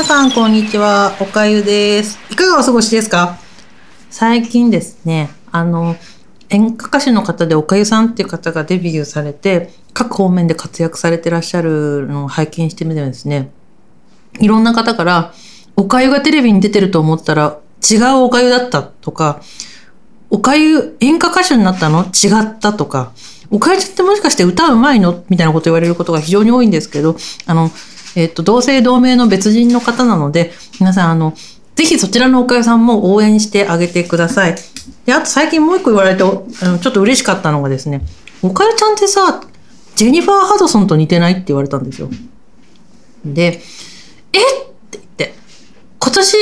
[0.00, 1.14] 皆さん、こんにちは。
[1.20, 2.18] おかゆです。
[2.32, 3.36] いかがお過ごしですか？
[4.08, 5.94] 最近ですね、あの、
[6.48, 13.50] 演歌歌手の方でおかゆさんっていう方がデビューされて、各方面で活躍されてらっしゃるのを拝見してみてですね、
[14.38, 15.34] いろんな方から、
[15.76, 17.58] おかゆがテレビに出てると思ったら
[17.88, 19.42] 違うおかゆだったとか、
[20.30, 22.04] おかゆ演歌歌手になったの？
[22.04, 23.12] 違ったとか、
[23.50, 25.24] おかゆってもしかして歌うまいの？
[25.28, 27.70] みたいなこと言われることが非常に多いんですけど、あの、
[28.16, 31.34] えっと、同姓同名の別人の方なので、皆さん、あの、
[31.76, 34.56] ぜひそちらのおかゆさんも応援してあげてください。
[35.06, 38.02] で、あと最近もう一個言われて、あのちょっと嬉しかったのがですね、
[38.42, 39.42] おかゆちゃんってさ、
[39.96, 42.08] ジェニファー・ハドソンと似てないって言われたんですよ。
[43.24, 43.62] で、
[44.32, 44.42] えっ？
[44.90, 45.34] て言って、
[45.98, 46.36] 今年、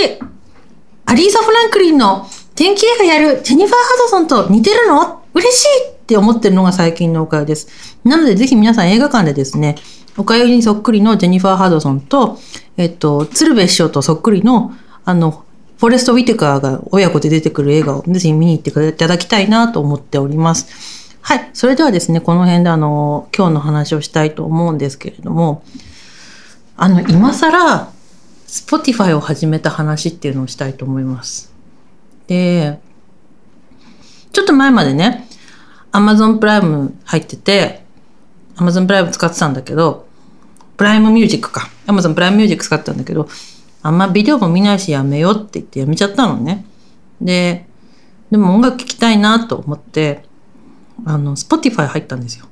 [1.06, 5.22] アリーザ・フランクリンの天気映画やるジェニファー・ハドソンと似てるの？
[5.34, 7.98] 嬉しいって思ってるのが最近のおかゆです。
[8.04, 9.76] なのでぜひ皆さん映画館でですね、
[10.18, 12.38] おかゆにそっくりのジェニファー・ハドソンと、
[12.76, 14.72] えっと、鶴瓶師匠とそっくりの、
[15.04, 15.44] あの、
[15.78, 21.16] フォレスト・ウィテカーが親子で出てくる映画をぜひ見に行っていただきたいなと思っております。
[21.20, 21.50] はい。
[21.52, 25.62] それではですね、この辺であの、今日の話をしたいと思うんですけれども、
[26.76, 27.92] あの、今更、
[28.48, 31.52] Spotify を始めた話っていうのをしたいと思います。
[32.26, 32.80] で、
[34.32, 35.28] ちょっと前までね、
[35.92, 37.84] Amazon プライム入ってて、
[38.56, 40.07] Amazon プライム使ってたんだけど、
[40.78, 41.68] プライムミュージックか。
[41.86, 43.28] Amazon プライムミュージック使ったんだけど、
[43.82, 46.64] あんまビデオも見ないしやめようって言ってやめちゃったのね。
[47.20, 47.66] で、
[48.30, 50.24] でも音楽聴きたいなと思って、
[51.04, 52.46] あの、Spotify 入ったんですよ。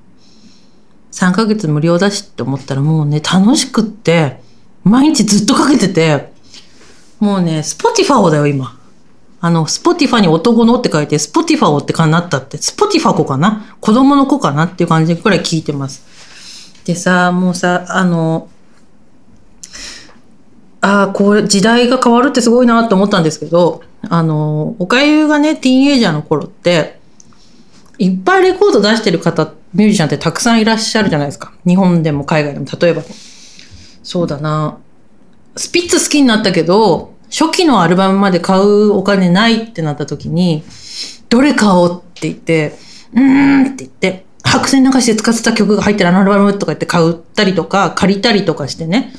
[1.13, 4.41] 3ヶ月無料だしって思ったらもうね、楽しくって、
[4.83, 6.33] 毎日ずっとかけてて、
[7.21, 8.77] もうね、Spotify だよ、今。
[9.41, 13.77] あの、Spotify に男のって書いて、Spotify ってかなったって、Spotify 子かな？
[13.81, 16.16] 子供の子かなっていう感じくらい聞いてます。
[16.87, 18.49] でさ、もうさ、あの、
[20.81, 27.01] ああ、これ、時代が変わるってすごいなと思ったんですけど、あの、おかゆがね、ティーンエイジャーの頃って、
[27.99, 31.53] いっぱいレコード出してる方、ミュージシャンってたくさんいらっしゃるじゃないですか。
[31.67, 32.67] 日本でも海外でも。
[32.81, 33.03] 例えば、
[34.05, 34.79] そうだな。
[35.57, 40.63] スピッツ好きになったけど、初期のアルバムまで買うお金ないってなった時に、
[41.29, 42.79] どれ買おうって言って、
[43.13, 49.13] うーんって言って、白線流しで使ってた曲が入ってるあのアルバムとか言って買ったりとか、借りたりとかしてね、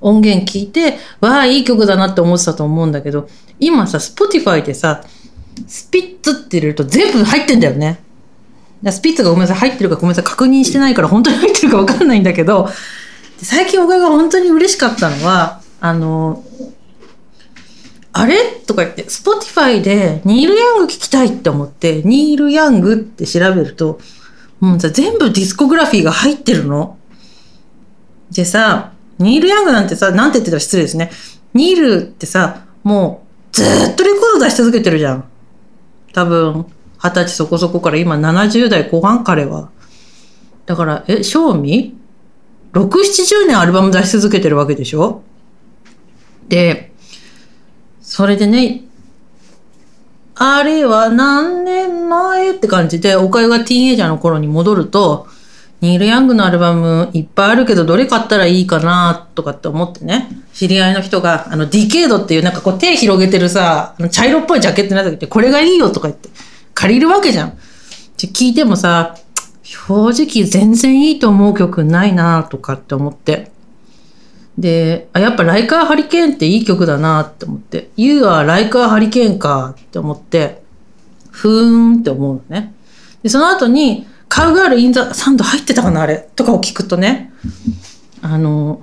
[0.00, 3.28] 音源聞いて、わあ、いい曲だなって思ってたと思うんだけど、
[3.58, 5.02] 今さ、Spotify でさ、
[5.66, 8.00] スピッツって入れると全部入ってんだよね。
[8.90, 12.68] スピッツがごめんなさい、入ってるかごめんなさい、確認してないから本当に入ってるかわかんないんだけど、
[13.38, 16.44] 最近おかげが本当に嬉しかったのは、あの、
[18.12, 24.00] あれとか言って、Spotify でニール・ヤング聞きたいって思って、ニール・ヤングって調べると、
[24.60, 26.98] もうさ、全部ディスコグラフィーが入ってるの？
[28.30, 31.10] でさ、ニール・ヤングなんてさ、なんて言ってたら失礼ですね。
[31.54, 35.24] ニールってさ、もうずっとレコード出し続けてるじゃん。
[36.12, 36.66] 多分、
[36.98, 39.70] 二十歳そこそこから今70代後半彼は。
[40.64, 41.94] だから、え、賞味
[42.72, 45.22] ?6、70年アルバム出し続けてるわけでしょ？
[46.48, 46.92] で、
[48.00, 48.85] それでね、
[50.38, 55.26] あれは何年前って感じで、おかゆがティーンエイジャーの頃に戻ると、
[55.80, 66.28] ニール・ヤングのアルバムいっぱいあるけど、どれ買ったらいいかなとかって思ってね、知り合いの人が、あの、ディケードっていうなんかこう手広げてるさ、茶色っぽいジャケットになった時って、これがいいよとか言って、
[66.74, 67.56] 借りるわけじゃん。
[68.18, 69.16] で聞いてもさ、
[69.62, 73.55] 正直全然いいと思う曲ないなとかって思って。
[74.58, 80.62] で、あ、やっぱライカーハリケーンっていい曲だなって思って、You はライカーハリケーンかって思って、
[81.30, 82.74] ふーんって思うのね。
[83.22, 87.32] で、その後に、カウガールインザサンド入ってたかなあれとかを聞くとね、
[88.22, 88.82] あの、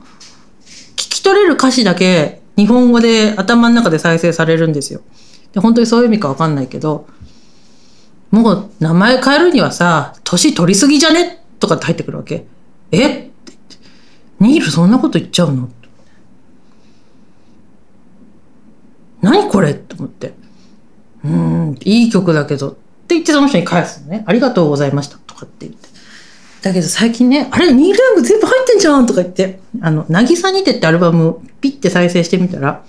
[0.96, 5.02] 聞き取れる歌詞だけ日本語で頭の中で再生されるんですよ。
[5.54, 7.08] で、本当にそういう意味かわかんないけど、
[8.32, 12.46] もう名前変えるにはさ、年取りすぎじゃねとかって入ってくるわけ。
[12.92, 13.32] え？
[14.44, 15.70] ニールそんなこと言っちゃうの？
[19.22, 19.72] 何これ？
[19.72, 20.34] って思って。
[21.24, 22.72] うん、いい曲だけど。
[22.72, 22.74] っ
[23.08, 24.26] て言ってその人に返すのね。
[24.28, 25.18] ありがとうございました。
[25.18, 25.88] とかって言って。
[26.62, 29.06] だけど最近ね、あれ、ニール・ヤング全部入ってんじゃん？
[29.06, 32.84] とか言って、あの、なぎさにてってアルバムピッて再生してみたら、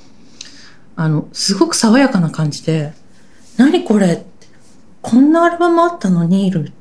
[0.97, 2.93] あの、すごく爽やかな感じで、
[3.57, 4.25] 何これ？
[5.03, 6.25] こんなアルバムあったの？
[6.25, 6.73] ニールっ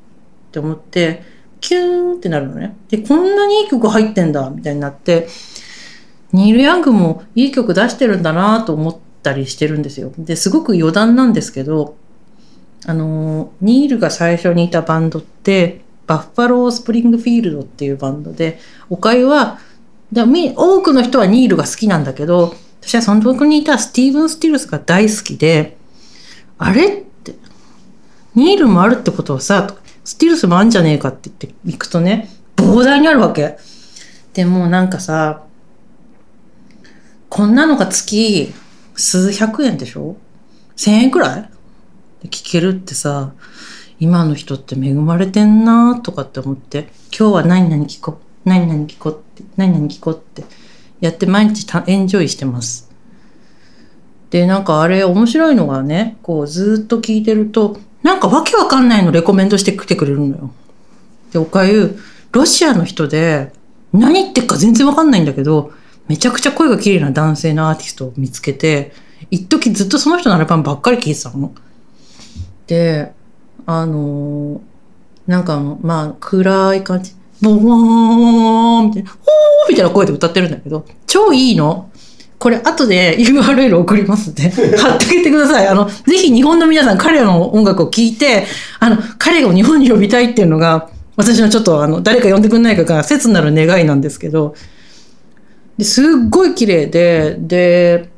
[0.52, 1.24] て思って、
[1.64, 2.76] キューンってなるのね。
[2.90, 5.28] で、こんなにいい曲入ってんだみたいになって、
[6.32, 10.12] ニール・ヤングもいい曲出してるんだなと思ったりしてるんですよ。
[10.18, 11.96] で、すごく余談なんですけど、
[12.86, 18.60] あの、ニールが最初にいたバンドって、バッファロー・スプリングフィールドっていうバンドで、
[18.90, 19.60] おかゆは
[20.14, 25.78] 多くの人はニールが好きなんだけど私はその時にいたスティーブン・スティルスが大好きで
[26.58, 27.34] あれって
[28.36, 33.58] ニールもあるってことはさスティルスもあんじゃねえかって言って行くとね膨大にあるわけ。
[34.34, 35.44] でもなんかさ
[37.30, 38.54] こんなのが月
[38.96, 40.16] 数百円でしょ？
[40.76, 41.50] 千円くらい？
[42.28, 43.34] 聞けるってさ
[44.00, 50.44] 今の人って恵まれてんなとかって思って今日は何々聞こう何々聞こうって何々聞こうって
[51.00, 52.92] やって毎日たエンジョイしてます。
[54.30, 60.52] でなんかあれ面白いのがねこうずっと聞いてるとなんかわけわかんないのレコメントしてきてくれるのよ
[61.32, 61.98] でおかゆ
[62.32, 63.52] ロシアの人で
[63.92, 65.72] 何言ってっか全然わかんないんだけど
[66.08, 68.92] めちゃくちゃ声が綺麗な男性のアーティストを見つけて、
[69.32, 71.54] 一時ずっとその人のアルバムばっかり聴いてたの。
[72.68, 73.14] で、
[73.66, 74.60] あのー、
[75.28, 77.14] なんかまあ、暗い感じ。
[77.42, 81.90] ボーンみたいな、おーみたいな声で歌ってるんだけど、超いいの。
[82.44, 85.68] これ後で URL 送りますんで、 貼ってあげてください。
[85.70, 88.46] あの、ぜひ日本の皆さん彼らの音楽を聴いて、
[88.82, 94.56] あの、彼を日本に呼びたいっていうのが、私のちょっとあの、誰か呼んでくんないかが切なる願いなんですけど、
[95.78, 98.10] ですっごい綺麗で、で、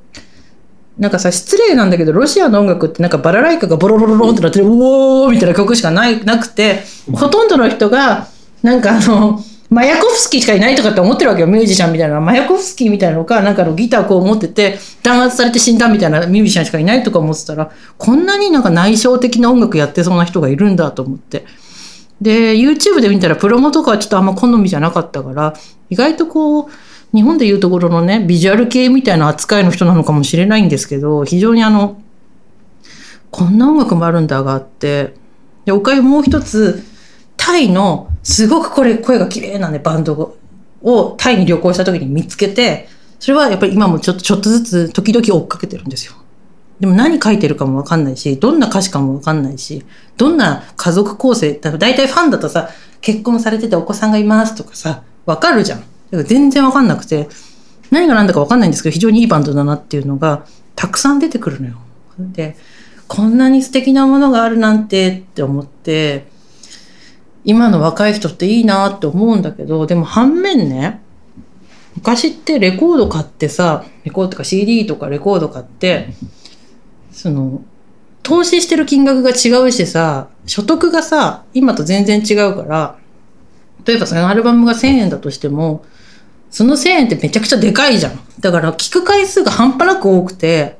[0.97, 6.79] なんかさ、失礼なんだけど、ロシアの音楽ってなんかバラライカがボロロロロンってなってる、うおーみたいな曲しかないなくて、
[7.13, 8.27] ほとんどの人が、
[8.63, 9.39] なんかあの、
[9.69, 12.21] マヤコフスキーしかいないとかって思ってるわけよ、ミュージシャンみたいな。
[12.21, 21.45] マヤコフスキーみたいなのか、なんかのギターこう持ってて、弾圧されて死んだみたいなミュージシャンしかいないとか思ってたら、こんなになんか内省的な音楽やってそうな人がいるんだと思って。
[22.21, 25.53] で、YouTube で見たらプロモとかはちょっとあんま好みじゃなかったから、
[25.89, 26.65] 意外とこう、
[27.13, 31.97] 日本でいうところのね、ビジュアル系みたいな扱いの人なのかもしれないんですけど、非常にあの、
[33.31, 35.13] こんな音楽もあるんだがあって、
[35.65, 36.83] で、おかゆもう一つ、
[37.35, 40.35] タイの、すごくこれ声が綺麗なね、バンド
[40.81, 42.89] をタイに旅行した時に見つけて、
[43.19, 46.13] それはやっぱり今もちょっと、ちょっとずつ時々追っかけてるんですよ。
[46.79, 49.85] でも何書いてるかもわかんないし、どんな歌詞かもわかんないし、
[50.17, 52.69] どんな家族構成、だいたいファンだとさ、
[52.99, 55.83] 結婚されててお子さんがいますとかさ、わかるじゃん。
[56.25, 57.29] 全然わかんなくて、
[57.91, 60.45] 何が何だかわかんないんですけど、非常にいいバンドだなっていうのが、
[60.75, 61.75] たくさん出てくるのよ。
[62.17, 62.57] で、
[63.07, 66.25] こんなに素敵なものがあるなんてって思って、
[67.45, 71.01] 今の若い人っていいなって思うんだけど、でも反面ね、
[71.95, 76.09] 昔ってレコード買ってさ、レコードとか CD とかレコード買って、
[77.11, 77.61] その、
[78.23, 82.97] 投資してる金額が違うしさ、所得がさ、今と全然違うから、
[83.85, 85.85] 例えばそのアルバムが1000円だとしても、
[86.49, 88.19] その1000円ってめちゃくちゃでかいじゃん。
[88.39, 90.77] だから聞く回数が半端なく多くて、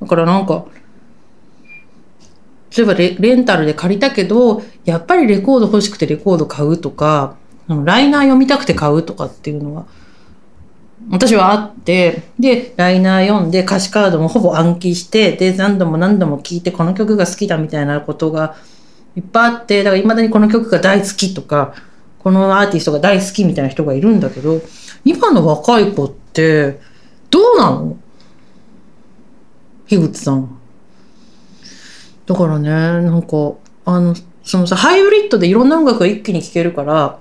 [0.00, 0.66] だからなんか、
[2.76, 7.36] 例えばレレンタルで借りたけど、やっぱりレコード欲しくてレコード買うとか、
[7.68, 9.86] ライナー読みたくて買うとかっていうのが、
[11.10, 18.54] 私はあって、で、ライナー読んで歌詞カードもほぼ暗記して、で、何度も何度も聴いてこの曲が好きだみたいなことが
[19.16, 21.74] いっぱいあって、だから未だにこの曲が大好きとか、
[22.18, 24.60] このアーティストが大好きみたいな人がいるんだけど、
[25.04, 26.78] 今の若い子って、
[27.30, 27.96] どうなの？
[29.86, 30.59] 樋口さん。
[32.30, 33.54] だからね、なんか、
[33.84, 37.18] あの、そのさ、ハイブリッドでいろんな音楽が一気に聴けるから、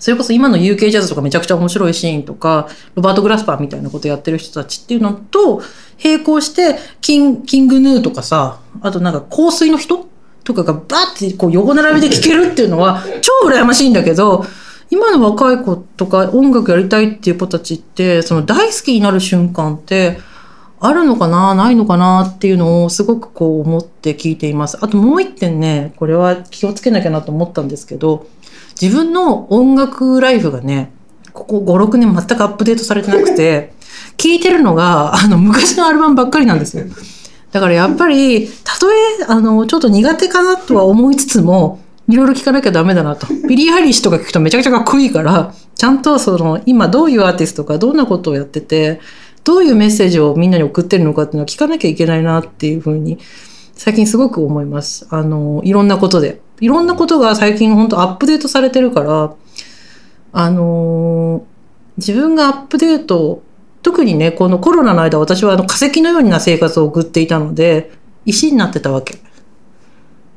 [0.00, 5.62] それこそ今の UK ジャズとかめちゃくちゃ面白いシーンとか、ロバート・グラスパーみたいなことやってる人たちっていうのと、
[6.02, 10.08] 並行して、キンキングヌーとかさ、あとなんか香水の人？
[10.42, 14.44] とかがバッてこう横並びで聴けるっていうのは超羨ましいんだけど、
[14.90, 20.18] 今の若い子とか音楽やりたいっていう子たちって、その大好きになる瞬間って、
[20.78, 24.78] あるのかなないのかなっていうのをすごくこう思って聞いています。
[24.80, 28.26] あともう一点ね、これは気をつけなきゃなと思ったんですけど、
[28.80, 30.92] 自分の音楽ライフがね、
[31.32, 33.72] ここ5、6年全くアップデートされてなくて、
[34.18, 36.84] 聞いてるのが、あの、昔のアルバムばっかりなんですよ。
[37.52, 43.26] だからやっぱり、たとえ、あの、ちょっと苦手かなとは思いつつも、いろいろ聞かなきゃダメだなと。
[43.48, 49.00] ビリー・アイリッシュとか聞くとめちゃくちゃかっこいいから、ちゃんとその、今どういうアーティストか、どんなことをやってて、
[49.46, 53.18] どういうメッセージをみんなに送ってるのかっていうのを聞かなきゃいけないなっていうふうに、
[53.74, 55.06] 最近すごく思います。
[55.10, 56.40] あの、いろんなことで。
[56.60, 59.34] いろんなことが最近本当アップデートされてるから、
[60.32, 61.46] あの
[61.96, 63.42] 自分がアップデート
[63.82, 67.92] 特にね、このコロナの間私はあの化石のような生活を送っていたので、
[68.24, 69.18] 石になってたわけ。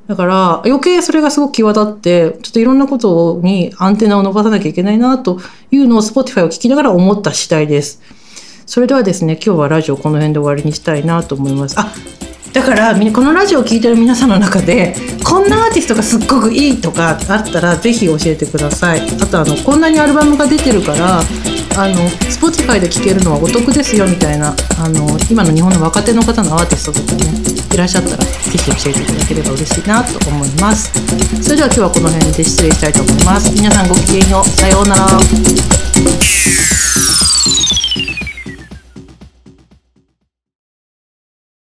[0.07, 5.39] だから余計それがすごく際立って、ちょっといろんなことにアンテナを伸ばさなきゃいけないなと
[5.71, 8.01] いうのを Spotify を聞きながら思った次第です。
[8.69, 11.73] それではですね、今日はラジオこの辺で終わりにしたいなと思います。
[11.79, 11.91] あ、
[12.53, 19.01] だからこのラジオを聴いてる皆さんの中でこんなアーティストがすっごくいいとかあったらぜひ教えてください。
[19.01, 21.95] あとあのこんなにアルバムが出てるからあの
[22.29, 27.23] Spotify で聴けるのはお得ですよみたいなあの今の日本の若手の方のアーティストとかね
[27.73, 30.93] いらっしゃったらぜひ教えていただければ嬉しいなと思います。
[31.41, 33.51] それでは今日はこの辺で失礼したいと思います。
[33.51, 34.49] 皆さんごきげんよう。
[34.49, 35.17] さようなら。